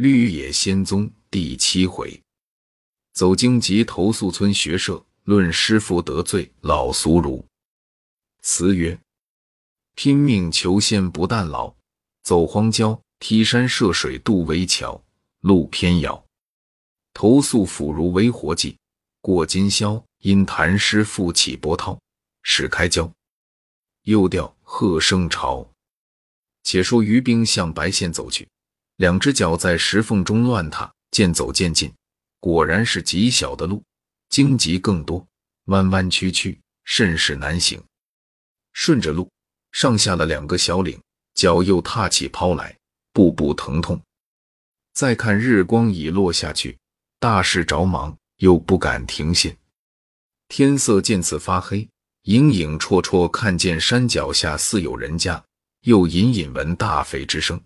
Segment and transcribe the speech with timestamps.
[0.00, 2.22] 绿野仙踪第七回，
[3.14, 7.44] 走荆棘投宿村学社，论师傅得罪老俗儒。
[8.40, 8.96] 词曰：
[9.96, 11.74] 拼命求仙不但劳，
[12.22, 15.02] 走荒郊踢山涉水渡危桥，
[15.40, 16.24] 路偏遥。
[17.12, 18.78] 投宿腐儒为活计，
[19.20, 21.98] 过今宵因谈诗复起波涛，
[22.44, 23.12] 始开交。
[24.02, 25.68] 又调鹤声潮。
[26.62, 28.46] 且说于兵向白县走去。
[28.98, 31.92] 两只脚在石缝中乱踏，渐走渐近，
[32.40, 33.80] 果然是极小的路，
[34.28, 35.24] 荆棘更多，
[35.66, 37.80] 弯弯曲曲，甚是难行。
[38.72, 39.30] 顺着路
[39.70, 41.00] 上下了两个小岭，
[41.34, 42.76] 脚又踏起泡来，
[43.12, 44.00] 步步疼痛。
[44.94, 46.76] 再看日光已落下去，
[47.20, 49.56] 大事着忙，又不敢停歇。
[50.48, 51.88] 天色渐次发黑，
[52.22, 55.44] 影影绰绰看见山脚下似有人家，
[55.82, 57.60] 又隐隐闻大吠之声。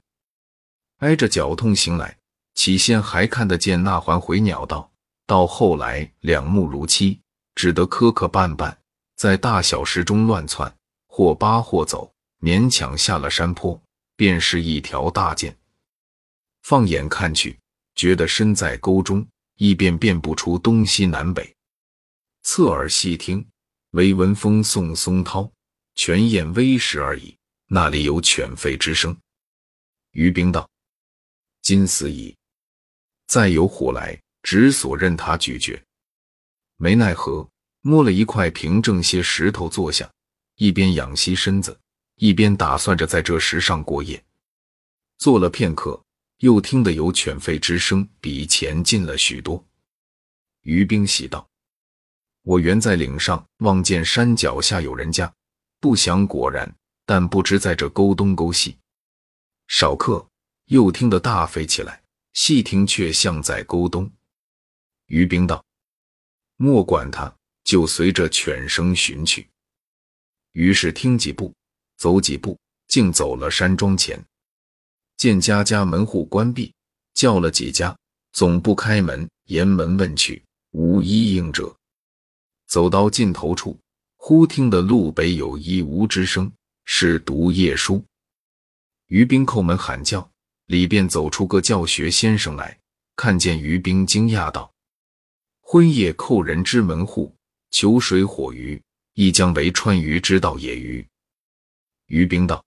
[1.02, 2.16] 挨着脚痛行来，
[2.54, 4.88] 起先还看得见那环回鸟道，
[5.26, 7.20] 到后来两目如漆，
[7.56, 8.72] 只得磕磕绊绊，
[9.16, 10.72] 在大小石中乱窜，
[11.08, 13.80] 或扒或走，勉强下了山坡，
[14.14, 15.52] 便是一条大涧。
[16.62, 17.58] 放眼看去，
[17.96, 21.52] 觉得身在沟中，亦便辨不出东西南北。
[22.44, 23.44] 侧耳细听，
[23.90, 25.50] 唯闻风送松涛，
[25.96, 27.36] 泉眼微时而已。
[27.66, 29.16] 那里有犬吠之声？
[30.12, 30.68] 于冰道。
[31.62, 32.36] 今死矣！
[33.28, 35.80] 再有虎来，只所任他咀嚼。
[36.76, 37.48] 没奈何，
[37.82, 40.10] 摸了一块平正些石头坐下，
[40.56, 41.78] 一边仰息身子，
[42.16, 44.20] 一边打算着在这石上过夜。
[45.18, 46.02] 坐了片刻，
[46.38, 49.64] 又听得有犬吠之声，比前近了许多。
[50.62, 51.48] 于冰喜道
[52.42, 55.32] ：“我原在岭上望见山脚下有人家，
[55.78, 56.74] 不想果然，
[57.06, 58.76] 但不知在这沟东沟西。
[59.68, 60.26] 少客。”
[60.72, 64.10] 又听得大吠起来，细听却像在沟东。
[65.04, 65.62] 于冰道
[66.56, 67.30] ：“莫管他，
[67.62, 69.46] 就随着犬声寻去。”
[70.52, 71.52] 于是听几步，
[71.98, 74.18] 走几步，竟走了山庄前，
[75.18, 76.72] 见家家门户关闭，
[77.12, 77.94] 叫了几家，
[78.32, 81.76] 总不开门，沿门问去，无一应者。
[82.66, 83.78] 走到尽头处，
[84.16, 86.50] 忽听得路北有一吾之声，
[86.86, 88.02] 是读夜书。
[89.08, 90.31] 于冰叩门喊叫。
[90.66, 92.78] 里边走出个教学先生来，
[93.16, 94.72] 看见于冰，惊讶道
[95.60, 97.34] ：“昏夜叩人之门户，
[97.70, 98.80] 求水火鱼，
[99.14, 101.06] 亦将为川渝之道也鱼。”
[102.06, 102.64] 于冰道：“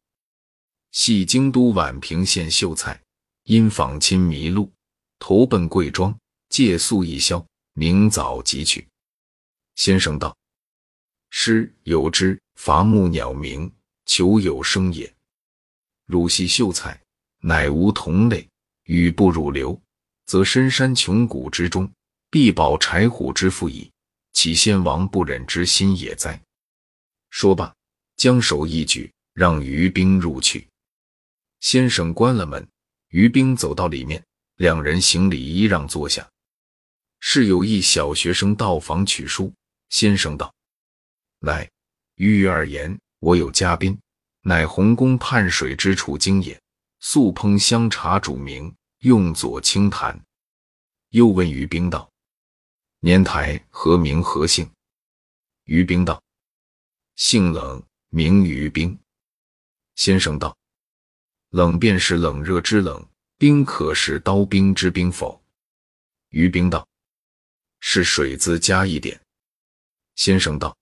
[0.92, 3.02] 系京都宛平县秀才，
[3.44, 4.72] 因访亲迷路，
[5.18, 6.16] 投奔贵庄，
[6.50, 8.88] 借宿一宵，明早即去。”
[9.76, 10.36] 先生道
[11.32, 13.72] ：“诗有之，伐木鸟鸣，
[14.06, 15.12] 求有声也。
[16.06, 17.00] 汝系秀才。”
[17.48, 18.50] 乃无同类，
[18.86, 19.80] 与不入流，
[20.26, 21.88] 则深山穷谷之中，
[22.32, 23.92] 必保柴虎之腹矣。
[24.34, 26.42] 岂先王不忍之心也哉？
[27.30, 27.72] 说罢，
[28.18, 30.68] 将手一举，让于冰入去。
[31.60, 32.68] 先生关了门，
[33.10, 36.28] 于冰走到里面，两人行礼揖让坐下。
[37.20, 39.54] 是有一小学生到访取书。
[39.90, 40.52] 先生道
[41.42, 41.70] ：“来，
[42.16, 43.96] 于而言，我有嘉宾，
[44.42, 46.60] 乃洪宫畔水之处经也。”
[47.08, 50.20] 素烹香茶煮茗，用佐清谈。
[51.10, 52.12] 又问于冰道
[53.00, 54.68] ：“年台何名何姓？”
[55.66, 56.20] 于冰道
[57.16, 58.98] ：“姓冷，名于冰。”
[59.94, 60.58] 先生道
[61.54, 65.40] ：“冷便是冷热之冷，冰可是刀兵之冰否？”
[66.30, 66.88] 于冰道
[67.82, 69.22] ：“是水字加一点。”
[70.18, 70.76] 先生道：“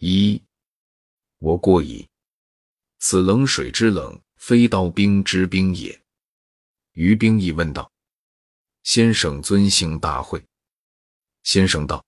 [0.00, 0.42] 一，
[1.36, 2.08] 我过矣。
[2.98, 6.00] 此冷水之冷。”非刀兵之兵也。
[6.92, 7.92] 于兵亦问道
[8.82, 10.42] ：“先生尊姓大讳？”
[11.44, 12.04] 先生道：“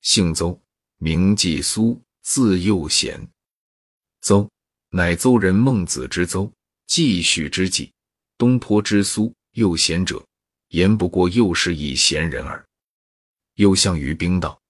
[0.00, 0.58] 姓邹，
[0.98, 3.28] 名季苏，字幼贤。
[4.20, 4.48] 邹，
[4.90, 6.50] 乃邹人孟子之邹，
[6.86, 7.92] 季许之季，
[8.38, 9.34] 东坡之苏。
[9.52, 10.24] 幼贤者，
[10.68, 12.64] 言不过又是一贤人耳。”
[13.56, 14.60] 又向于兵道：“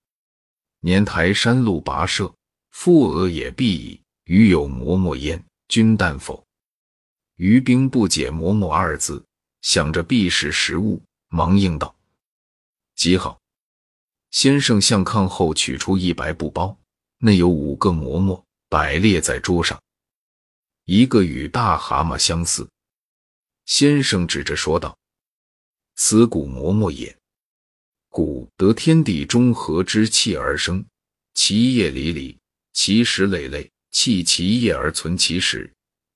[0.80, 2.34] 年台山路跋涉，
[2.70, 4.00] 复俄也必矣。
[4.24, 6.44] 余有嬷嬷焉，君但否？”
[7.40, 9.24] 于冰不解“嬷嬷”二字，
[9.62, 11.96] 想着必是食物，忙应道
[12.94, 13.40] ：“极好。”
[14.30, 16.78] 先生向炕后取出一白布包，
[17.16, 19.82] 内有五个嬷嬷，摆列在桌上，
[20.84, 22.68] 一个与大蛤蟆相似。
[23.64, 24.98] 先生指着说道
[25.96, 27.16] ：“此古嬷嬷也。
[28.10, 30.84] 古得天地中和之气而生，
[31.32, 32.38] 其叶离离，
[32.74, 35.72] 其实累累，弃其叶而存其实。”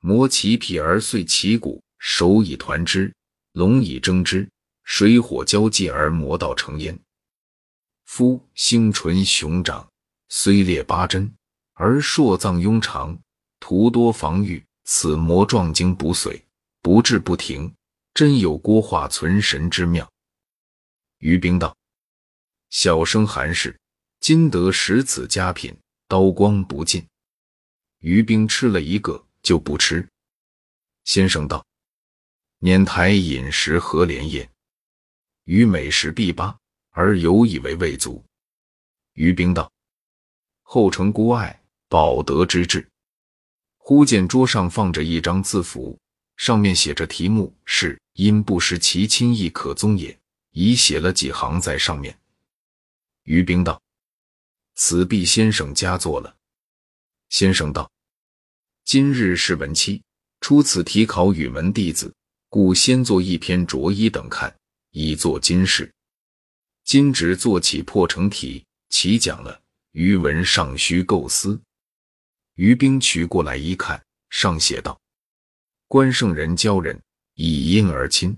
[0.06, 3.10] 磨其皮而碎其骨，手以团之，
[3.52, 4.46] 龙以争之，
[4.82, 7.00] 水火交际而磨道成焉。
[8.04, 9.88] 夫星唇雄掌，
[10.28, 11.34] 虽列八针，
[11.72, 13.18] 而硕脏庸长，
[13.58, 14.62] 徒多防御。
[14.84, 16.44] 此魔壮精不遂，
[16.82, 17.74] 不治不停，
[18.12, 20.06] 真有郭化存神之妙。
[21.20, 21.74] 于冰道
[22.68, 23.74] ：“小生韩氏
[24.20, 25.74] 今得食此佳品，
[26.06, 27.02] 刀光不尽。”
[28.00, 30.04] 于冰吃了一个就不吃。
[31.04, 31.64] 先生道
[32.58, 34.50] ：“年台饮食何廉也？
[35.44, 36.58] 于美食必罢，
[36.90, 38.24] 而犹以为未足。”
[39.14, 39.70] 于冰道
[40.62, 42.84] ：“后承孤爱，保德之志。”
[43.78, 45.96] 忽见桌上放着一张字符，
[46.36, 50.18] 上面写着题目是“因不识其亲亦可宗也”，
[50.52, 52.18] 已写了几行在上面。
[53.24, 53.80] 于冰道
[54.74, 56.34] ：“此必先生佳作了。”
[57.28, 57.90] 先生道
[58.84, 60.02] ：“今日是文期，
[60.42, 62.14] 出此题考语文弟子，
[62.50, 64.54] 故先做一篇着一等看，
[64.90, 65.90] 以作今事。
[66.84, 69.60] 今只做起破成题。”其讲了，
[69.92, 71.60] 余文尚需构思。
[72.56, 75.00] 于冰取过来一看，上写道
[75.88, 77.02] ：“关圣人教人
[77.34, 78.36] 以因而亲，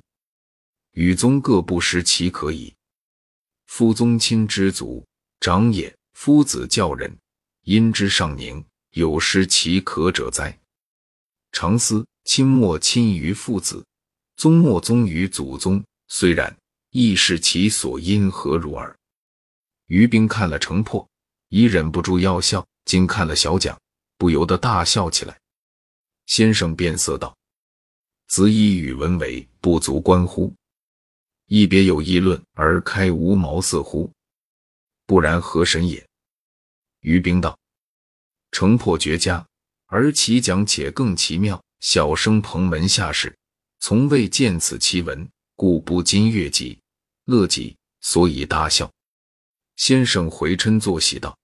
[0.93, 2.73] 与宗各不失其可矣。
[3.67, 5.05] 夫宗亲之族
[5.41, 7.15] 长也，夫子教人
[7.65, 8.65] 因之上宁，
[8.97, 10.59] 有失其可者哉？
[11.53, 13.85] 常思亲莫亲于父子，
[14.37, 15.85] 宗莫宗于祖宗。
[16.09, 16.57] 虽然，
[16.93, 18.97] 亦是其所因何如耳。”
[19.89, 21.07] 于冰看了城破，
[21.51, 23.79] 已忍不住要笑；今看了小蒋，
[24.17, 25.39] 不由得大笑起来。
[26.25, 27.37] 先生变色道
[28.29, 30.55] ：“子以语文为不足观乎？
[31.49, 34.11] 亦别有议论而开无茅塞乎？
[35.05, 36.03] 不然何神也？”
[37.01, 37.59] 于冰道
[38.57, 39.47] ：“成破绝佳，
[39.85, 41.63] 而其讲且更奇妙。
[41.81, 43.37] 小生蓬门下士，
[43.81, 46.81] 从未见此奇文，故不禁悦极，
[47.27, 48.91] 乐极，所以大笑。”
[49.77, 51.39] 先生回嗔作喜道：“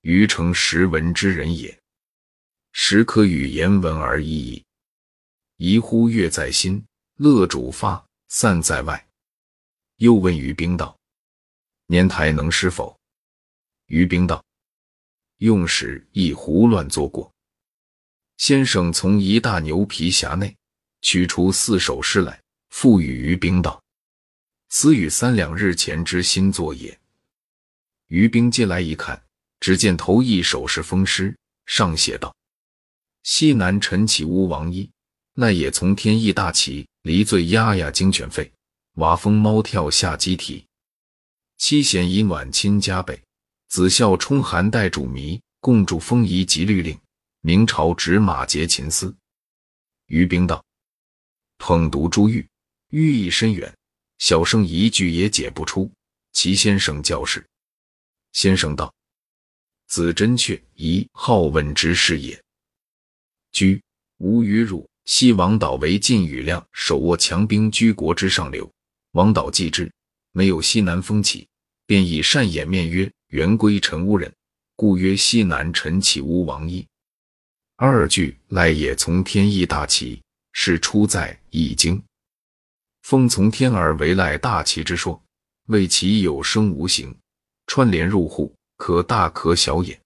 [0.00, 1.78] 余诚识文之人也，
[2.72, 4.64] 实可与言文而已矣。
[5.58, 6.82] 疑乎悦在心，
[7.18, 9.06] 乐主发，散在外。”
[10.00, 10.98] 又问于冰道
[11.88, 12.98] ：“年台能诗否？”
[13.88, 14.42] 于冰道
[15.42, 17.30] ：“用时亦胡乱作过。”
[18.38, 20.56] 先生从一大牛皮匣内
[21.00, 22.40] 取出四首诗来，
[22.70, 23.82] 赋予于冰道
[24.70, 26.96] ：“此与三两日前之新作也。”
[28.08, 29.20] 于冰接来一看，
[29.58, 31.36] 只见头一首是风诗，
[31.66, 32.34] 上写道
[33.24, 34.90] ：“西南陈起乌王衣，
[35.34, 38.50] 那也从天意大起，离醉压压惊犬吠，
[38.94, 40.64] 瓦风猫跳下鸡啼。
[41.58, 43.22] 七弦以暖亲加倍，
[43.72, 46.94] 子孝冲寒带主迷，共筑风仪及律令。
[47.40, 49.16] 明朝执马节秦司。”
[50.08, 50.62] 于冰道
[51.56, 52.46] ：“捧读珠玉，
[52.90, 53.74] 寓意深远，
[54.18, 55.90] 小生一句也解不出。
[56.34, 57.42] 齐先生教示。”
[58.34, 58.94] 先生道
[59.88, 62.38] ：“子真确宜好问之事也。
[63.52, 63.82] 居
[64.18, 68.70] 吴与汝，西王导为晋与亮手握强兵居国之上流。
[69.12, 69.90] 王导既之，
[70.32, 71.48] 没有西南风起，
[71.86, 74.30] 便以善掩面曰：‘元归陈乌人，
[74.76, 76.86] 故曰西南陈起乌王衣。’
[77.76, 80.20] 二句赖也从天意大旗，
[80.52, 81.96] 是出在《易经》。
[83.00, 85.18] 风从天而为赖大旗之说，
[85.68, 87.14] 谓其有声无形。”
[87.66, 89.98] 串联入户，可大可小也。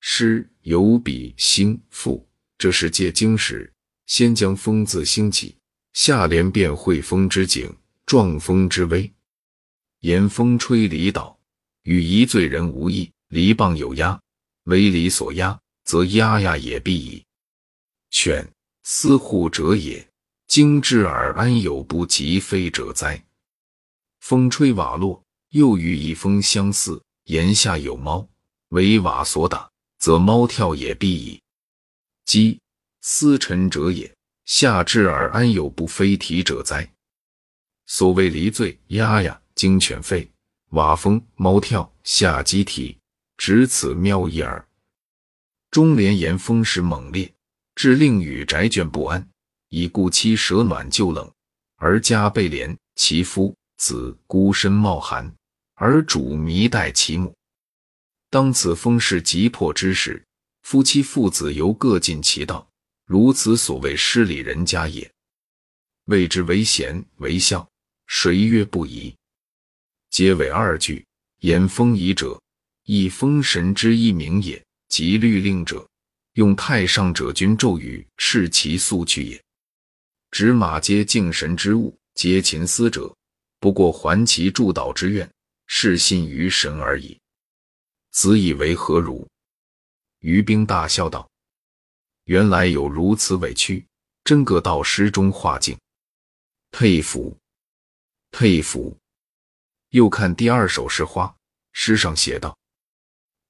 [0.00, 3.70] 诗有比兴复，这是借经时，
[4.06, 5.54] 先将风字兴起，
[5.92, 7.70] 下联便会风之景，
[8.06, 9.12] 壮风之威。
[9.98, 11.38] 言风吹离岛，
[11.82, 13.10] 与一罪人无异。
[13.28, 14.20] 离棒有压，
[14.64, 17.24] 为离所压，则压压也必矣。
[18.10, 18.46] 犬
[18.82, 20.08] 思护者也，
[20.48, 23.24] 惊之而安有不及飞者哉？
[24.20, 25.22] 风吹瓦落。
[25.50, 28.24] 又与一风相似，檐下有猫，
[28.68, 29.68] 为瓦所打，
[29.98, 31.42] 则猫跳也必矣。
[32.24, 32.60] 鸡
[33.00, 36.88] 思臣者也，下至而安有不飞啼者哉？
[37.86, 40.28] 所谓离罪压压，惊犬吠，
[40.70, 42.96] 瓦风猫跳，下鸡啼，
[43.36, 44.64] 只此妙一耳。
[45.70, 47.32] 中连言风势猛烈，
[47.74, 49.28] 致令与宅眷不安，
[49.68, 51.28] 以故妻舍暖就冷，
[51.76, 55.32] 而家被连其夫子孤身冒寒。
[55.74, 57.34] 而主迷待其母，
[58.28, 60.22] 当此风势急迫之时，
[60.62, 62.68] 夫妻父子犹各尽其道，
[63.06, 65.10] 如此所谓失礼人家也。
[66.04, 67.66] 谓之为贤为孝，
[68.06, 69.16] 谁曰不宜？
[70.10, 71.06] 结尾二句
[71.38, 72.40] 言风仪者，
[72.84, 75.88] 以风神之一名也；即律令者，
[76.34, 79.40] 用太上者君咒语，示其速去也。
[80.32, 83.14] 指马皆敬神之物，皆秦思者，
[83.60, 85.30] 不过还其助导之愿，
[85.66, 87.16] 是信于神而已。
[88.10, 89.26] 子以为何如？”
[90.18, 91.30] 于兵大笑道
[92.26, 93.86] ：“原来有如此委屈，
[94.24, 95.78] 真个到诗中画境，
[96.72, 97.36] 佩服，
[98.32, 98.94] 佩服。”
[99.90, 101.34] 又看第二首诗花，
[101.72, 102.56] 诗上写道：“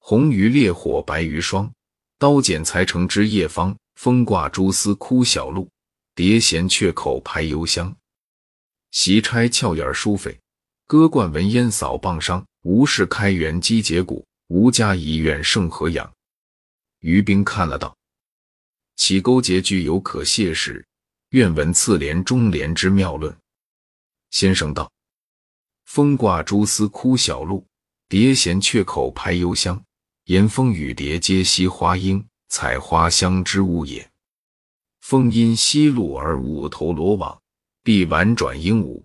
[0.00, 1.70] 红于烈火，白于霜。
[2.18, 5.68] 刀剪裁成枝叶方，风挂蛛丝枯小路。
[6.14, 7.94] 蝶衔雀口排幽香。
[8.90, 10.36] 席钗俏眼梳翡，
[10.86, 12.44] 歌冠闻烟扫傍上。
[12.62, 16.10] 吴氏开元击节骨，吴家遗愿胜河阳。”
[17.00, 17.94] 于冰看了道
[18.96, 20.84] ：“其勾结具有可谢时，
[21.30, 23.34] 愿闻次联中联之妙论。”
[24.30, 24.90] 先生道。
[25.92, 27.66] 风挂蛛丝枯小路，
[28.08, 29.82] 蝶衔雀口拍幽香。
[30.26, 34.08] 言风雨蝶皆惜花英，采花香之物也。
[35.00, 37.36] 风因西路而舞头罗网，
[37.82, 39.02] 必婉转鹦鹉。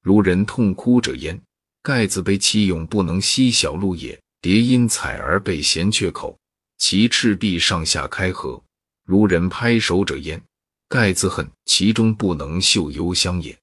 [0.00, 1.42] 如人痛哭者焉，
[1.82, 4.16] 盖自悲其永不能惜小路也。
[4.40, 6.38] 蝶因采而被衔雀口，
[6.76, 8.62] 其翅臂上下开合。
[9.02, 10.40] 如人拍手者焉，
[10.88, 13.58] 盖自恨其中不能嗅幽香也。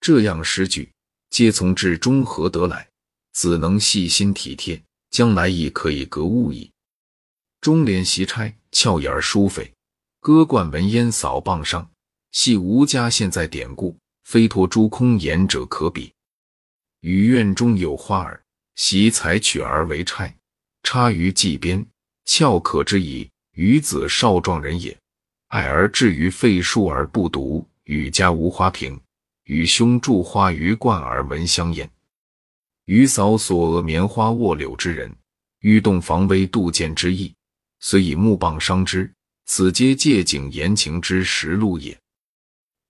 [0.00, 0.88] 这样诗句。
[1.30, 2.88] 皆从至中和得来，
[3.32, 6.70] 子能细心体贴，将来亦可以格物矣。
[7.60, 9.70] 中联习差，俏眼梳翡，
[10.20, 11.88] 歌冠文烟扫傍上，
[12.32, 16.12] 系吴家现在典故，非托诸空言者可比。
[17.00, 18.42] 与院中有花儿，
[18.74, 20.34] 习采取而为钗，
[20.82, 21.86] 插于髻边，
[22.24, 23.30] 俏可知矣。
[23.54, 24.96] 与子少壮人也，
[25.48, 28.98] 爱而至于废书而不读，与家无花瓶。
[29.50, 31.90] 与兄著花于冠而闻香焉。
[32.84, 35.12] 余嫂所讹棉花卧柳之人，
[35.58, 37.34] 欲动防微杜渐之意，
[37.80, 39.12] 虽以木棒伤之，
[39.46, 41.98] 此皆借景言情之实录也。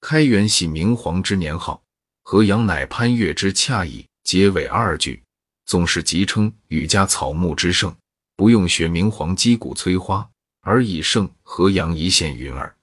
[0.02, 1.83] 开元喜明皇之年号，
[2.25, 4.07] 河阳乃潘岳之恰矣。
[4.23, 5.23] 结尾二句，
[5.64, 7.97] 总是即称禹家草木之盛，
[8.37, 10.29] 不用学明皇击鼓催花，
[10.61, 12.76] 而以盛河阳一线云耳。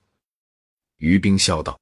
[0.97, 1.79] 于冰笑道。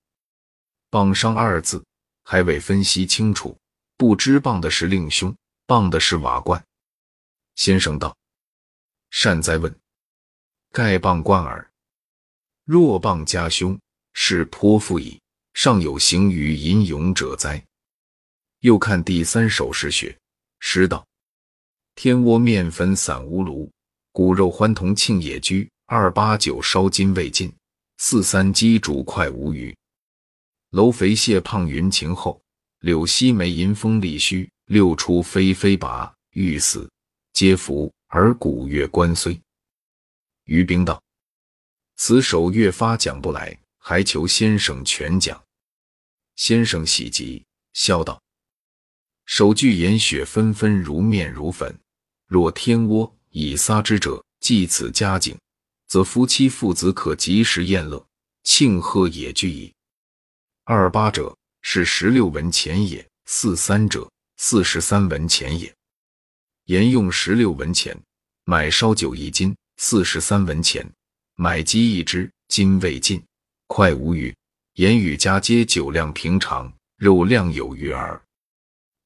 [0.96, 1.84] 棒商二字
[2.24, 3.58] 还未分析清楚，
[3.98, 5.36] 不知棒的是令兄，
[5.66, 6.64] 棒的是瓦罐。
[7.56, 8.16] 先生道
[9.12, 9.78] ：“善哉问，
[10.72, 11.70] 盖傍冠耳。
[12.64, 13.78] 若棒家兄，
[14.14, 15.20] 是颇富矣。
[15.54, 17.62] 尚有行于吟咏者哉？”
[18.64, 20.18] 又看第三首诗学，
[20.62, 21.06] 诗道
[21.96, 23.70] ：“天窝面粉散无炉，
[24.14, 25.70] 骨肉欢同庆野居。
[25.88, 27.54] 二八九烧金未尽，
[27.98, 29.75] 四三鸡煮快无余。”
[30.75, 32.41] 楼肥蟹胖云晴后，
[32.82, 34.50] 柳溪梅吟风力虚。
[34.65, 36.91] 六出飞飞拔，欲死
[37.32, 39.39] 皆服，而古乐关虽。
[40.46, 41.01] 于冰道
[41.96, 45.41] ：“此首越发讲不来，还求先生全讲。”
[46.36, 47.41] 先生喜极，
[47.72, 48.22] 笑道
[49.25, 51.74] ：“首句言雪纷纷，如面如粉。
[52.27, 55.38] 若天窝以撒之者，即此佳景，
[55.88, 58.05] 则夫妻父子可及时宴乐，
[58.44, 59.72] 庆贺也具矣。”
[60.67, 65.72] 二八者是十六文钱也，四三者四十三文钱也。
[66.63, 67.95] 言用十六文钱
[68.45, 70.84] 买烧酒一斤，四十三文钱
[71.36, 73.24] 买鸡一只，金未尽，
[73.67, 74.36] 快无余。
[74.74, 78.19] 言语家皆酒量平常，肉量有余耳。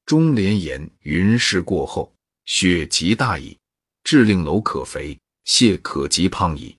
[0.06, 2.10] 中连言云氏过后，
[2.46, 3.58] 雪极大矣，
[4.02, 6.74] 至令楼可肥，蟹可极胖矣。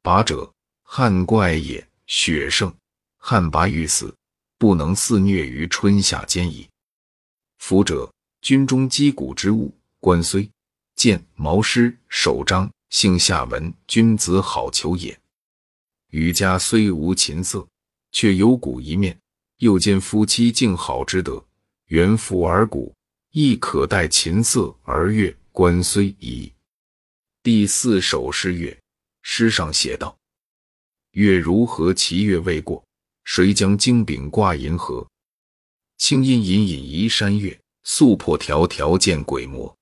[0.00, 0.50] 八者
[0.82, 2.74] 汉怪也，雪盛。
[3.24, 4.12] 旱魃欲死，
[4.58, 6.68] 不能肆虐于春夏间矣。
[7.58, 10.50] 夫者，军中击鼓之物，官虽
[10.96, 15.16] 见毛诗首章，性下文，君子好逑也。
[16.08, 17.64] 余家虽无琴瑟，
[18.10, 19.16] 却有鼓一面，
[19.58, 21.42] 又见夫妻敬好之德，
[21.86, 22.92] 原服而鼓，
[23.30, 26.52] 亦可待琴瑟而乐，官虽矣。
[27.44, 28.76] 第四首诗乐，
[29.22, 30.18] 诗上写道：
[31.12, 31.94] 月如何？
[31.94, 32.84] 其月未过。
[33.24, 35.06] 谁将金饼挂银河？
[35.98, 39.74] 清音隐隐移山月，素破迢迢见鬼魔。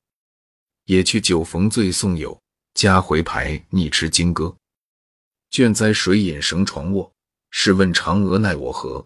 [0.84, 2.40] 也去酒逢醉送友，
[2.74, 4.54] 家回牌逆吃金戈。
[5.50, 7.12] 倦哉水饮绳床卧，
[7.50, 9.04] 试问嫦娥奈我何？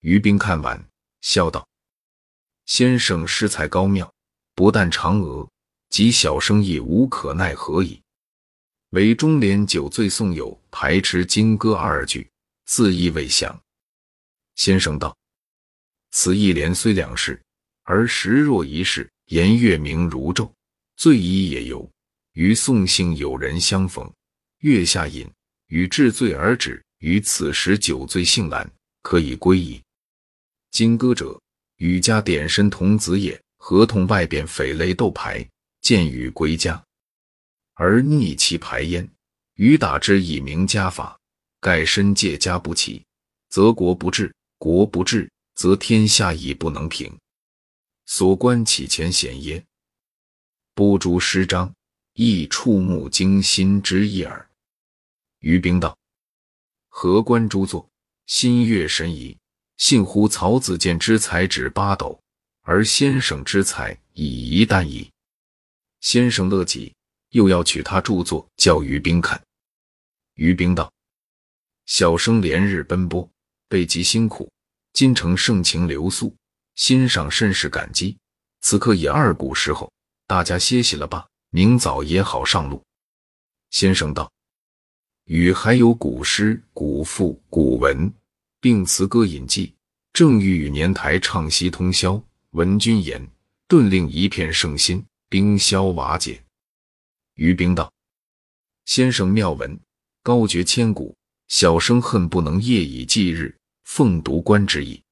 [0.00, 0.88] 于冰看完，
[1.22, 1.66] 笑道
[2.66, 4.12] ：“先生诗才高妙，
[4.54, 5.48] 不但嫦娥，
[5.88, 8.00] 即小生亦无可奈何矣。
[8.90, 12.29] 唯中联酒醉送友，排斥金戈二句。”
[12.72, 13.60] 字意未详，
[14.54, 15.18] 先生道
[16.12, 17.42] ：“此一联虽两事，
[17.82, 19.10] 而实若一事。
[19.24, 20.52] 言月明如昼，
[20.96, 21.90] 醉意也游。
[22.34, 24.08] 与宋姓友人相逢，
[24.58, 25.28] 月下饮，
[25.66, 26.80] 与至醉而止。
[26.98, 28.70] 于此时酒醉性懒，
[29.02, 29.82] 可以归矣。
[30.70, 31.40] 金戈者，
[31.78, 33.38] 与家点身童子也。
[33.56, 35.44] 合同外边匪类斗牌，
[35.80, 36.80] 见禹归家，
[37.74, 39.10] 而逆其牌焉。
[39.54, 41.19] 禹打之以明家法，
[41.60, 43.04] 盖身借家不齐，
[43.48, 47.14] 则国不治；国不治，则天下已不能平。
[48.06, 49.64] 所观岂前贤耶？
[50.74, 51.72] 不诸诗章，
[52.14, 54.48] 亦触目惊心之意耳。
[55.40, 55.96] 于冰道：
[56.88, 57.88] 何观诸作，
[58.26, 59.36] 心悦神怡，
[59.76, 62.18] 信乎曹子建之才指八斗。
[62.62, 65.10] 而先生之才已一旦矣。
[66.00, 66.94] 先生乐极，
[67.30, 69.42] 又要取他著作教于兵看。
[70.34, 70.92] 于兵道
[71.90, 73.28] ：“小生连日奔波，
[73.66, 74.48] 备极辛苦，
[74.92, 76.32] 今承盛情留宿，
[76.76, 78.16] 欣赏甚是感激。
[78.60, 79.92] 此刻已二鼓时候，
[80.24, 82.80] 大家歇息了吧，明早也好上路。”
[83.70, 84.32] 先生道
[85.26, 88.14] ：“与还有古诗、古赋、古文，
[88.60, 89.74] 并词歌引记，
[90.12, 93.28] 正欲与年台唱息通宵。”闻君言，
[93.66, 96.40] 顿令一片圣心，冰消瓦解。
[97.34, 97.92] 于冰道
[98.86, 99.76] ：“先生妙文，
[100.22, 101.16] 高绝千古，
[101.50, 103.52] 小生恨不能夜以继日，
[103.82, 105.02] 奉读观之意。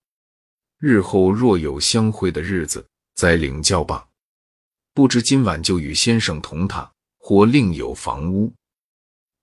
[0.78, 4.08] 日后若有相会的日子，再领教吧。
[4.94, 8.54] 不知今晚就与先生同榻，或另有房屋？”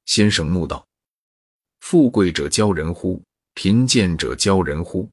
[0.08, 0.88] 先生怒道
[1.82, 3.22] ：“富贵者骄人乎？
[3.56, 5.10] 贫贱者骄人乎？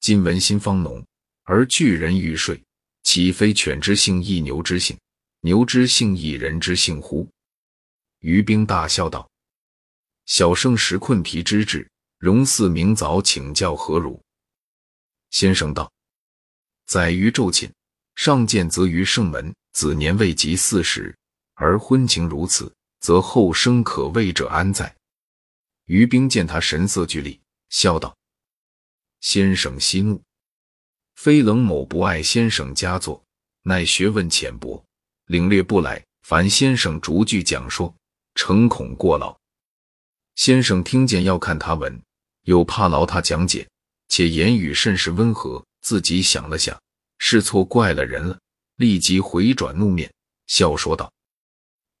[0.00, 1.00] 今闻心方浓。”
[1.46, 2.60] 而巨人欲睡，
[3.04, 4.98] 岂非犬之性亦牛之性？
[5.42, 7.28] 牛之性亦人之性乎？
[8.18, 9.29] 于冰大笑道
[10.30, 14.22] ：“小生实困疲之志，容似明早请教何如？”
[15.30, 15.92] 先生道
[16.86, 17.68] ：“载于昼寝，
[18.14, 21.12] 上见则于圣门，子年未及四十，
[21.54, 24.94] 而婚情如此，则后生可畏者安在？”
[25.86, 28.16] 于兵见他神色俱厉，笑道
[29.20, 30.22] ：“先生息怒。”
[31.18, 33.20] 非冷某不爱先生佳作，
[33.62, 34.80] 乃学问浅薄，
[35.26, 36.00] 领略不来。
[36.22, 37.92] 凡先生逐句讲说，
[38.36, 39.39] 诚恐过劳。
[40.34, 42.00] 先生听见要看他文，
[42.42, 43.68] 又怕劳他讲解，
[44.08, 45.64] 且言语甚是温和。
[45.82, 46.78] 自己想了想，
[47.18, 48.38] 是错怪了人了，
[48.76, 50.12] 立即回转怒面，
[50.46, 51.10] 笑说道：“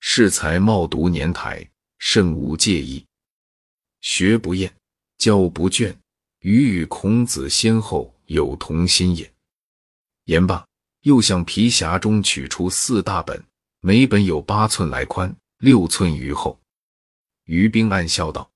[0.00, 1.66] 适才冒读年台，
[1.98, 3.04] 甚无介意。
[4.02, 4.70] 学不厌，
[5.16, 5.96] 教不倦，
[6.40, 9.28] 余与孔子先后。”有同心也。
[10.26, 10.64] 言罢，
[11.00, 13.44] 又向皮匣中取出四大本，
[13.80, 16.59] 每本有八寸来宽，六寸余厚。
[17.50, 18.48] 于冰暗笑道：“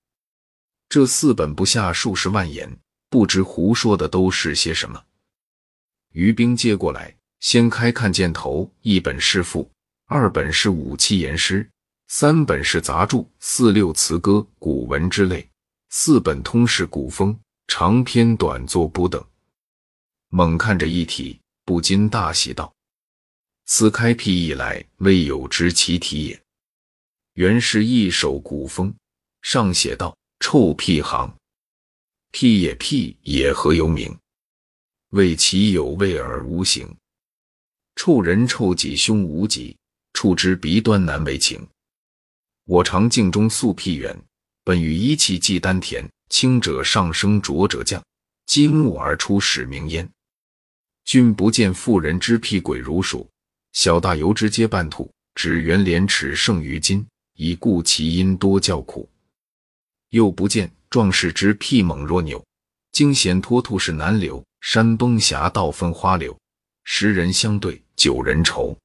[0.88, 2.78] 这四本不下数十万言，
[3.10, 5.04] 不知胡说的都是些什么。”
[6.14, 9.68] 于冰接过来，掀开看见头一本是赋，
[10.06, 11.68] 二本是五七言诗，
[12.06, 15.44] 三本是杂著，四六词歌、古文之类，
[15.90, 19.20] 四本通是古风，长篇短作不等。
[20.28, 22.72] 猛看着一体，不禁大喜道
[23.66, 26.43] ：“此开辟以来未有之奇体也。
[27.34, 28.94] 原是一首古风，
[29.42, 31.36] 上写道：‘臭屁行，
[32.30, 34.16] 屁也屁也，何由名？
[35.10, 36.96] 为其有味而无形。
[37.96, 39.76] 臭人臭己，胸无己，
[40.12, 41.66] 触之鼻端难为情。
[42.66, 44.16] 我常镜中素屁远，
[44.62, 48.00] 本于一气既丹田，轻者上升，浊者降，
[48.46, 50.08] 积木而出，始名焉。’”
[51.04, 53.28] 君不见妇人之屁鬼如鼠，
[53.72, 59.08] 小大由之皆半吐，只缘廉耻胜于金，以故其因多叫苦。
[60.10, 62.44] 又不见壮士之屁猛若牛，
[62.92, 66.36] 惊险脱兔是难留，山崩峡道分花柳，
[66.84, 68.76] 十人相对九人愁。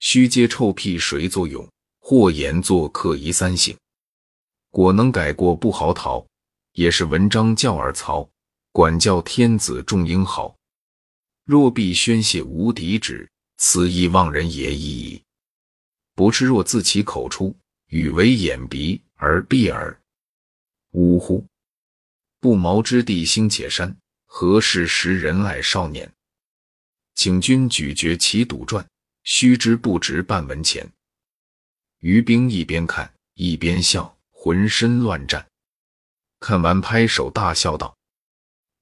[0.00, 1.66] 须嗟臭屁谁作俑？
[1.98, 3.74] 或言作客夷三省。
[4.70, 6.22] 果能改过不嚎啕，
[6.72, 8.28] 也是文章教尔曹，
[8.72, 10.54] 管教天子重英豪。
[11.46, 15.22] 若必宣泄无敌止，此亦忘人也已矣。
[16.14, 17.54] 不知若自其口出，
[17.88, 20.00] 语为掩鼻而闭耳。
[20.92, 21.44] 呜呼！
[22.40, 23.96] 不毛之地兴且山，
[24.26, 26.10] 何事识仁爱少年？
[27.14, 28.86] 请君咀嚼其赌传，
[29.22, 30.88] 须知不值半文钱。
[31.98, 35.44] 于冰一边看一边笑，浑身乱颤。
[36.40, 37.96] 看完拍手大笑道：“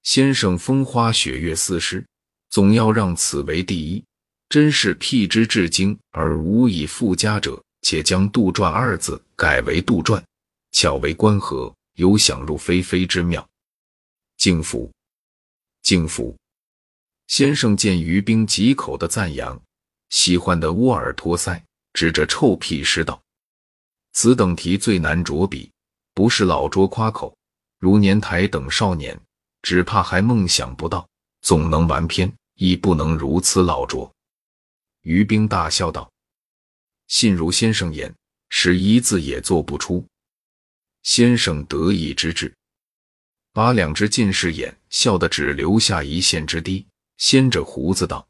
[0.03, 2.05] 先生风花雪月四诗。”
[2.51, 4.05] 总要让此为第一，
[4.53, 7.59] 真是辟之至精而无以复加者。
[7.81, 10.23] 且将“杜撰”二字改为“杜撰”，
[10.71, 13.49] 巧为关合，有想入非非之妙。
[14.37, 14.93] 敬服，
[15.83, 16.37] 敬服。
[17.29, 19.61] 先生见于冰几口的赞扬，
[20.11, 21.61] 喜欢的窝耳托腮，
[21.95, 23.21] 指着臭屁诗道
[24.13, 25.73] ：“此等题最难着笔，
[26.15, 27.35] 不是老拙夸口，
[27.81, 29.19] 如年台等少年，
[29.63, 31.09] 只怕还梦想不到，
[31.41, 34.12] 总能完篇，亦不能如此老拙。
[35.03, 36.11] 于冰大笑道
[37.09, 38.15] ：“信如先生言，
[38.49, 40.05] 使一字也做不出。”
[41.03, 42.55] 先生得意之至，
[43.53, 46.87] 把两只近视眼笑得只留下一线之低，
[47.17, 48.27] 掀着胡子道：“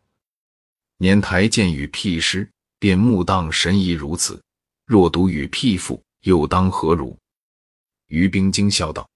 [0.97, 4.41] 年台见与屁师，便目当神疑如此；
[4.87, 7.19] 若独与屁父，又当何如？”
[8.09, 9.07] 于冰惊笑道：“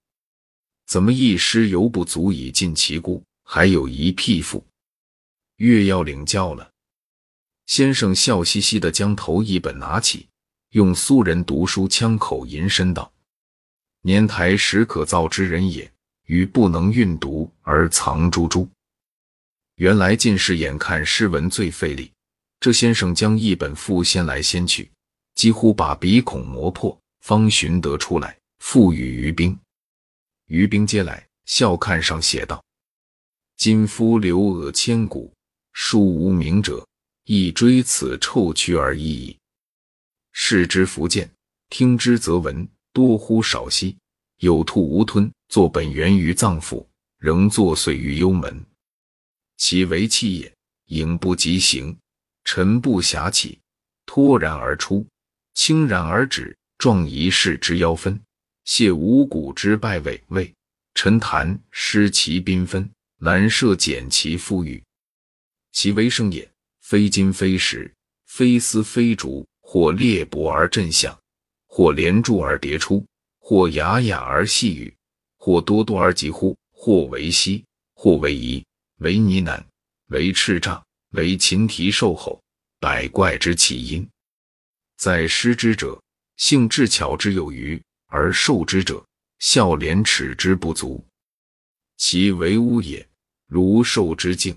[0.86, 4.62] 怎么一师犹不足以尽其孤，还有一屁妇？
[5.56, 6.70] 月要领教了。”
[7.66, 10.26] 先生笑嘻嘻的将头一本拿起，
[10.70, 13.12] 用苏人读书腔口吟声道
[14.02, 15.90] ：“年台实可造之人也，
[16.26, 18.68] 于不能运读而藏珠珠。”
[19.76, 22.10] 原来进士眼看诗文最费力，
[22.60, 24.90] 这先生将一本赋先来先去，
[25.34, 29.58] 几乎把鼻孔磨破，方寻得出来，赋予于冰。
[30.46, 32.64] 于冰接来，笑看上写道
[33.58, 35.34] ：“今夫留恶千古，
[35.72, 36.86] 书无名者。”
[37.26, 39.36] 亦追此臭屈而已矣。
[40.30, 41.28] 视之弗见，
[41.68, 43.96] 听之则闻，多乎少息。
[44.38, 46.86] 有吐无吞，作本源于脏腑，
[47.18, 48.64] 仍作祟于幽门。
[49.56, 50.54] 其为气也，
[50.86, 51.96] 影不及形，
[52.44, 53.58] 沉不暇起，
[54.04, 55.04] 脱然而出，
[55.54, 58.20] 轻然而止，状一世之妖分，
[58.66, 60.54] 泄五谷之败味味，
[60.94, 64.80] 沉痰失其缤纷，难摄减其富裕。
[65.72, 66.48] 其为声也。
[66.88, 67.92] 非金非石，
[68.26, 71.18] 非丝非竹，或裂帛而震响，
[71.66, 73.04] 或连柱而叠出，
[73.40, 74.96] 或哑哑而细语，
[75.36, 77.64] 或多多而疾呼，或为息，
[77.96, 78.64] 或为疑，
[78.98, 79.60] 为呢喃，
[80.10, 82.40] 为叱咤，为禽啼兽吼，
[82.78, 84.08] 百怪之起因。
[84.96, 86.00] 在失之者，
[86.36, 89.04] 性智巧之有余；而受之者，
[89.40, 91.04] 笑廉耻之不足。
[91.96, 93.04] 其为乌也，
[93.48, 94.56] 如兽之境，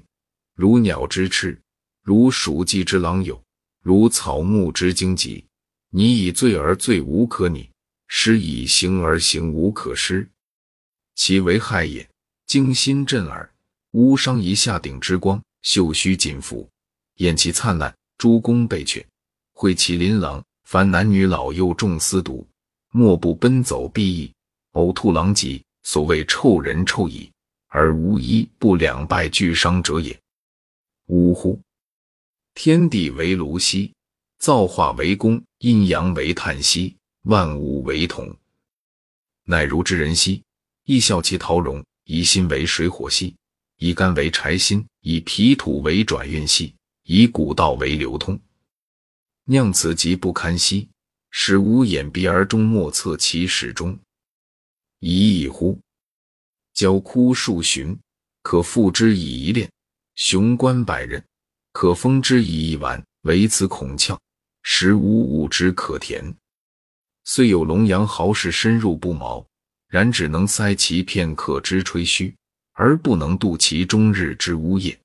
[0.53, 1.59] 如鸟之翅。
[2.01, 3.41] 如鼠迹之狼有，
[3.81, 5.45] 如草木之荆棘。
[5.91, 7.69] 你以罪而罪无可拟，
[8.07, 10.29] 失以刑而刑无可施。
[11.15, 12.07] 其为害也，
[12.45, 13.51] 惊心震耳。
[13.91, 16.69] 乌伤一下顶之光，袖须紧伏，
[17.15, 19.03] 眼其灿烂，诸公备阙，
[19.53, 20.43] 会其琳琅。
[20.63, 22.47] 凡男女老幼众思读，
[22.91, 24.31] 莫不奔走避逸，
[24.73, 25.59] 呕吐狼藉。
[25.81, 27.31] 所谓臭人臭矣，
[27.69, 30.15] 而无一不两败俱伤者也。
[31.07, 31.59] 呜呼！
[32.53, 33.93] 天地为炉兮，
[34.39, 38.35] 造化为工，阴阳为叹息，万物为同。
[39.45, 40.43] 乃如之人兮，
[40.83, 43.35] 亦笑其陶容；以心为水火兮，
[43.77, 48.39] 以肝为柴心，以脾土为转运兮，以古道为流通。
[49.45, 50.87] 酿此疾不堪兮，
[51.31, 53.97] 使吾眼鼻而终莫测其始终。
[54.99, 55.79] 已矣乎！
[56.73, 57.97] 焦枯数旬，
[58.41, 59.67] 可复之以一炼；
[60.15, 61.23] 雄关百仞。
[61.79, 64.19] 可封之以一丸，唯此孔窍，
[64.63, 66.35] 实无物之可填。
[67.23, 69.47] 虽有龙阳豪士深入不毛，
[69.87, 72.35] 然只能塞其片刻之吹嘘，
[72.73, 74.99] 而不能度其终日之呜咽。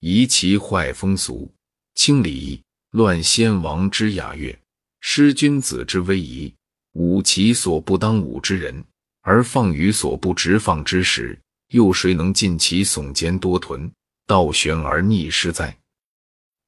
[0.00, 1.52] 宜其坏风俗，
[1.94, 4.58] 清礼仪，乱先王之雅乐，
[5.02, 6.50] 失君子之威仪，
[6.94, 8.82] 侮其所不当侮之人，
[9.20, 11.38] 而放于所不直放之时，
[11.72, 13.92] 又谁能尽其耸肩多臀？
[14.26, 15.76] 道玄而逆失哉！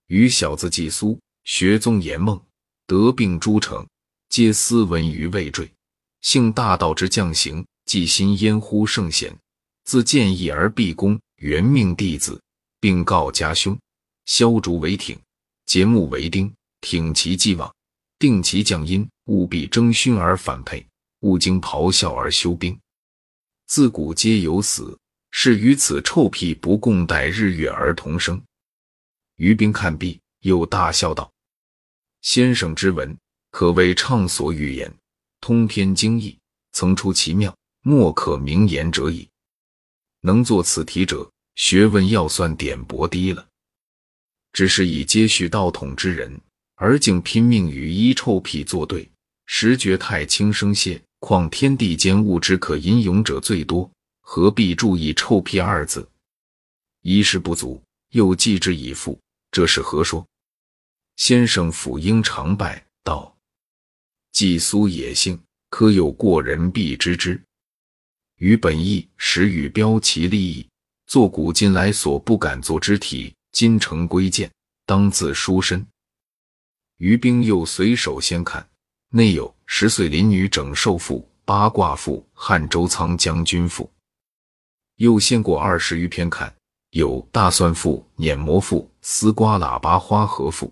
[0.09, 2.39] 余小子季苏学宗言梦，
[2.87, 3.87] 得病诸城，
[4.29, 5.71] 皆斯闻于未坠。
[6.21, 9.35] 幸大道之将行，既心焉乎圣贤？
[9.85, 12.39] 自见义而必公，原命弟子，
[12.79, 13.79] 并告家兄：
[14.27, 15.19] 削竹为挺，
[15.65, 17.75] 节木为钉，挺其既往，
[18.19, 20.87] 定其将因，务必征勋而反沛，
[21.21, 22.79] 勿经咆哮而休兵。
[23.67, 24.99] 自古皆有死。
[25.31, 28.43] 是与此臭屁不共戴日月而同生。
[29.37, 31.31] 于冰看毕，又大笑道
[32.23, 33.17] ：“先生之文，
[33.51, 34.93] 可谓畅所欲言，
[35.41, 36.39] 通篇精义，
[36.73, 39.29] 层出奇妙，莫可名言者矣。
[40.23, 43.47] 能作此题者，学问要算点薄低了。
[44.53, 46.41] 只是以接续道统之人，
[46.77, 49.09] 而竟拼命与一臭屁作对，
[49.45, 51.01] 实觉太轻声些。
[51.19, 53.91] 况天地间物之可吟咏者最多。”
[54.29, 56.07] 何必注意“臭屁”二字？
[57.03, 59.17] 一事不足，又记之以复，
[59.53, 60.27] 这是何说？
[61.15, 63.33] 先生抚膺长拜道
[64.33, 67.41] ：“季苏野性，可有过人必知之。
[68.39, 70.69] 于本意实与标其利益，
[71.07, 73.33] 作古今来所不敢作之体。
[73.53, 74.51] 今成归见，
[74.85, 75.87] 当自书身。”
[76.99, 78.69] 于兵又随手先看，
[79.11, 83.85] 内有十岁林女整寿赋，八卦赋》《汉周仓将军赋》，
[84.97, 86.55] 又先过二十余篇看，
[86.91, 90.67] 有《大蒜赋》《碾磨赋》《丝瓜喇叭花和赋》。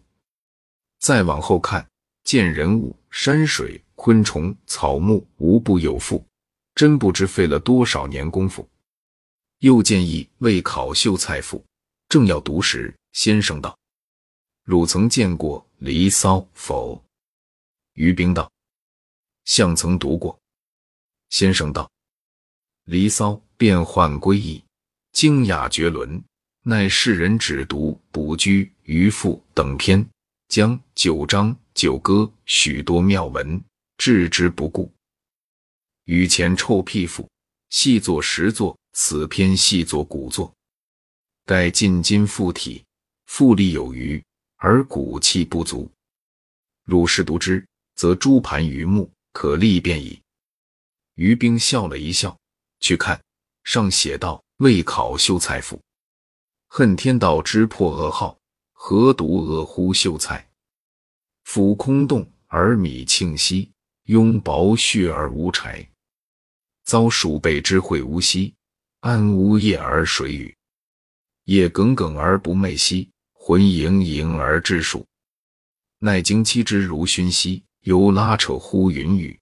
[0.98, 1.86] 再往后看，
[2.24, 6.24] 见人物、山水、昆虫、草木，无不有赋，
[6.74, 8.66] 真不知费了多少年功夫。
[9.58, 11.62] 又建议为考秀才赋，
[12.08, 13.78] 正要读时，先生道
[14.64, 17.02] ：“汝曾见过《离骚》否？”
[17.92, 18.50] 于冰道
[19.44, 20.38] ：“相曾读过。”
[21.28, 21.84] 先生道
[22.84, 24.62] ：“《离骚》变幻归异，
[25.12, 26.22] 精雅绝伦，
[26.62, 30.06] 乃世人只读《卜居》《渔父》等篇，
[30.48, 33.62] 将九章九歌许多妙文
[33.98, 34.92] 置之不顾。
[36.04, 37.28] 与前臭屁赋，
[37.70, 40.54] 细作实作。”此篇细作古作，
[41.44, 42.84] 待进今附体，
[43.26, 44.22] 复力有余，
[44.58, 45.90] 而骨气不足。
[46.84, 50.22] 汝是读之，则诸盘榆木可立便矣。
[51.16, 52.38] 于冰笑了一笑，
[52.78, 53.20] 去看
[53.64, 55.82] 上写道：“未考秀才赋，
[56.68, 58.38] 恨天道之破噩耗，
[58.72, 60.48] 何独恶乎秀才？
[61.42, 63.72] 府空洞而米庆稀，
[64.04, 65.86] 拥薄絮而无柴，
[66.84, 68.54] 遭鼠辈之会无息。”
[69.04, 70.56] 安无夜而水雨，
[71.44, 75.06] 夜耿耿而不寐兮，魂盈盈而志数。
[75.98, 79.38] 奈经期之如熏兮，犹拉扯乎云雨。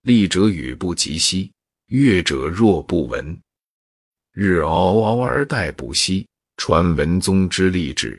[0.00, 1.51] 立者雨不及兮，
[1.94, 3.38] 乐者若不闻。
[4.32, 6.26] 日嗷嗷而待补兮，
[6.56, 8.18] 传文宗之立志。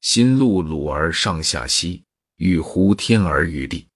[0.00, 2.02] 心碌碌而上下兮，
[2.36, 3.86] 欲乎天而欲地。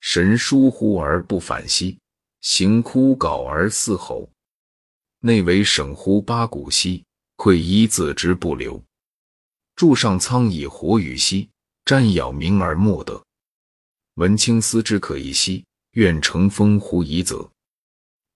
[0.00, 1.98] 神疏忽而不返兮，
[2.40, 4.26] 行枯槁而似吼。
[5.18, 7.04] 内为省乎八股兮，
[7.36, 8.82] 愧一字之不留。
[9.76, 11.50] 柱上苍以火与兮，
[11.84, 13.22] 瞻杳冥而莫得。
[14.14, 17.46] 闻青丝之可疑兮，愿乘风乎夷则。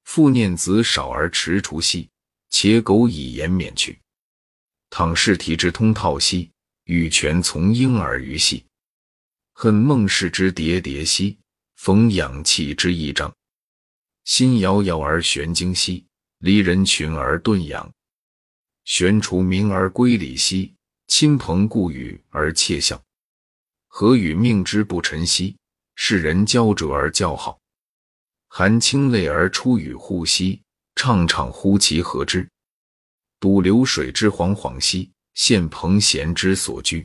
[0.05, 2.09] 复念子少而迟除兮，
[2.49, 3.99] 且苟以言免去。
[4.89, 6.51] 倘试题之通套兮，
[6.85, 8.65] 欲全从婴儿于兮。
[9.53, 11.37] 恨孟氏之喋喋兮，
[11.77, 13.35] 逢氧气之一张。
[14.25, 16.05] 心遥遥而玄惊兮。
[16.39, 17.91] 离人群而遁阳，
[18.85, 20.75] 悬除名而归里兮；
[21.07, 23.03] 亲朋故语而窃笑，
[23.89, 25.57] 何与命之不臣兮？
[25.95, 27.59] 世人交者而叫好，
[28.57, 30.63] 含清泪而出与户兮，
[30.95, 32.49] 怅怅乎其何之？
[33.41, 37.05] 睹流水之惶惶兮，羡朋贤之所居。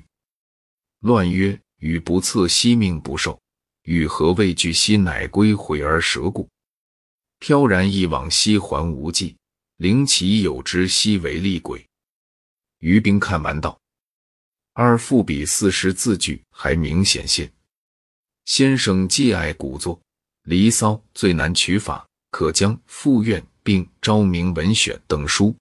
[1.00, 3.42] 乱曰：与不测兮命不受，
[3.82, 6.48] 与何畏惧兮乃归回而舍故。
[7.40, 9.36] 飘然一往兮还无迹，
[9.78, 11.84] 灵其有之兮为厉鬼。
[12.78, 13.82] 于冰看完道
[14.74, 17.52] ：“二赋比四诗字句还明显些。
[18.46, 19.98] 先生既爱古作，
[20.50, 25.56] 《离骚》最难取法，可将《赋苑》并《昭明文选》等书，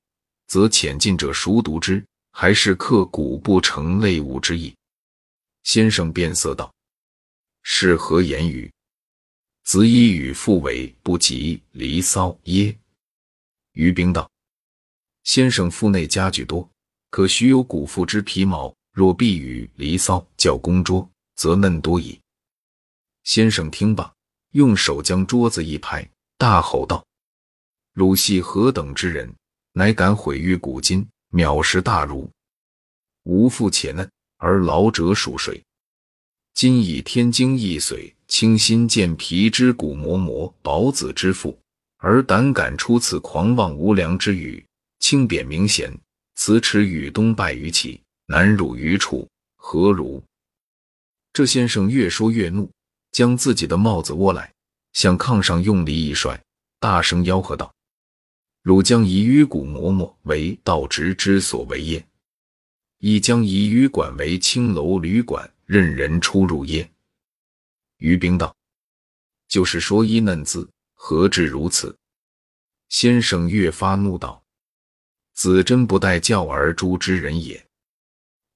[0.46, 4.74] 则浅近者熟读之，还是刻古不成类物之意。”
[5.62, 6.72] 先生变色道
[7.62, 8.72] ：“是何言语？”
[9.62, 12.74] 子以与父为不及《离骚》耶？
[13.72, 14.30] 于冰道
[15.24, 16.66] ：“先生腹内家具多，
[17.10, 18.74] 可许有古妇之皮毛。
[18.94, 22.18] 若必与《离骚》较公桌，则嫩多矣。”
[23.24, 24.10] 先生听罢，
[24.52, 27.04] 用手将桌子一拍，大吼道
[27.94, 29.34] ：“汝系何等之人，
[29.72, 32.30] 乃敢毁誉古今，藐视大儒？
[33.24, 35.62] 吾父且嫩，而老者属谁？
[36.54, 41.58] 今以天经易髓。”清心健脾之骨磨磨，保子之父，
[41.96, 44.62] 而胆敢出此狂妄无良之语，
[44.98, 45.90] 轻贬明贤，
[46.34, 50.22] 此耻与东败于齐，难辱于楚，何如？
[51.32, 52.70] 这先生越说越怒，
[53.12, 54.52] 将自己的帽子窝来，
[54.92, 56.40] 向炕上用力一甩，
[56.78, 57.74] 大声吆喝道
[58.62, 62.06] ：“汝将以鱼骨嬷嬷为道直之所为耶？
[62.98, 66.90] 亦将以鱼馆为青楼旅馆，任人出入耶？”
[67.98, 68.54] 于冰道
[69.48, 71.96] ：“就是说一嫩字，何至如此？”
[72.88, 74.42] 先生越发怒道
[75.34, 77.64] ：“子真不待教而诛之人也。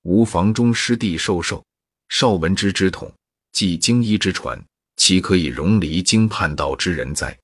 [0.03, 1.65] 吾房中师弟授受，
[2.09, 3.13] 少闻之之统，
[3.53, 4.63] 既经医之传，
[4.97, 7.39] 岂可以容离经叛道之人哉？”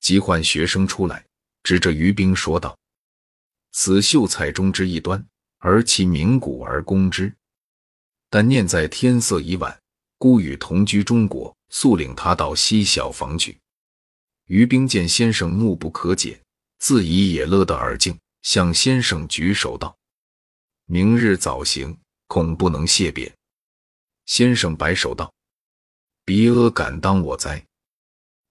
[0.00, 1.24] 即唤学生出来，
[1.62, 2.76] 指着于冰说道
[3.72, 5.24] ：“此秀才中之一端，
[5.58, 7.32] 而其名古而攻之，
[8.28, 9.76] 但念在天色已晚。”
[10.18, 13.58] 孤与同居中国，速领他到西小房去。
[14.48, 16.38] 于冰见先生怒不可解，
[16.78, 19.96] 自以也乐得耳静，向先生举手道
[20.84, 23.34] ：“明日早行，恐不能谢别。”
[24.30, 25.34] 先生摆手道
[26.24, 27.66] ：“别阿敢当我哉？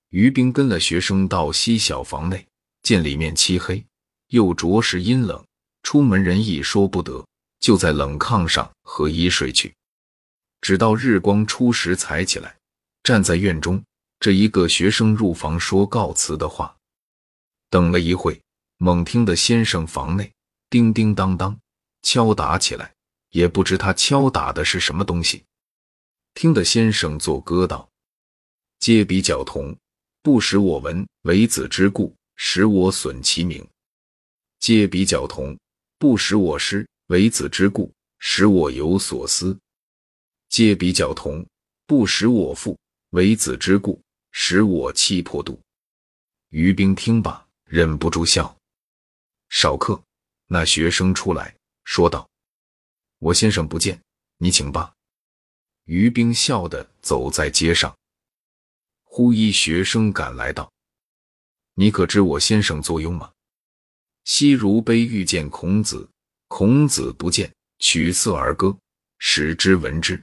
[0.09, 2.45] 于冰跟了学生到西小房内，
[2.83, 3.81] 见里面漆黑，
[4.27, 5.41] 又着实阴冷，
[5.83, 7.25] 出门人亦说不得，
[7.61, 9.73] 就在冷炕上合衣睡去。
[10.59, 12.57] 直到日光初时才起来，
[13.01, 13.81] 站在院中。
[14.19, 16.75] 这一个学生入房说告辞的话，
[17.69, 18.41] 等了一会，
[18.75, 20.29] 猛听得先生房内
[20.69, 21.57] 叮叮当当
[22.01, 22.93] 敲打起来，
[23.29, 25.45] 也不知他敲打的是什么东西。
[26.33, 27.89] 听得先生作歌道
[28.79, 29.75] ：“借笔角同，
[30.21, 33.67] 不使我闻；为子之故，使我损其名。
[34.59, 35.57] 借笔角同，
[35.97, 39.57] 不使我诗；为子之故，使我有所思。
[40.49, 41.45] 借笔角同，
[41.85, 42.77] 不使我富；
[43.11, 43.99] 为子之故。”
[44.31, 45.59] 使我气破肚。
[46.49, 48.55] 于冰听罢，忍不住笑。
[49.49, 49.99] 少客，
[50.45, 52.29] 那学生出来说道
[53.17, 53.99] ：“我先生不见，
[54.37, 54.93] 你请吧。”
[55.89, 57.97] 于冰笑的走在街上，
[59.05, 60.71] 忽一学生赶来道
[61.73, 63.31] ：“你可知我先生作庸吗？
[64.23, 66.07] 昔如碑遇见孔子，
[66.47, 68.77] 孔子不见，取色而歌，
[69.17, 70.21] 使之闻之。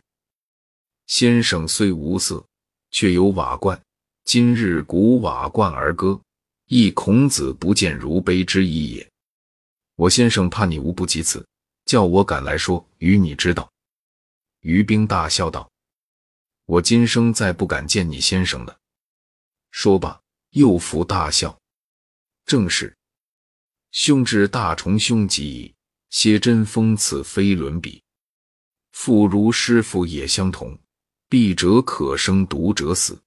[1.09, 2.47] 先生虽无色，
[2.93, 3.77] 却有瓦罐。”
[4.23, 6.21] 今日古瓦罐而歌，
[6.67, 9.09] 亦孔子不见如碑之意也。
[9.97, 11.45] 我先生怕你无不及此，
[11.87, 13.69] 叫我赶来说与你知道。
[14.67, 15.71] 于冰大笑道
[16.67, 18.77] ：“我今生再不敢见你先生了。”
[19.71, 21.57] 说罢，又伏大笑。
[22.45, 22.97] 正是
[23.93, 25.75] 凶至大虫凶极矣，
[26.11, 28.03] 写真风刺非伦比。
[28.91, 30.77] 父如师傅也相同，
[31.29, 33.23] 避者可生，独者死。